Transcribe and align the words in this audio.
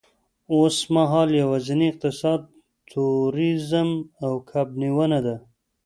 اوسمهال 0.55 1.29
یوازېنی 1.41 1.85
اقتصاد 1.91 2.41
تورېزم 2.91 3.89
او 4.23 4.31
کب 4.49 4.67
نیونه 4.81 5.19
ده. 5.25 5.35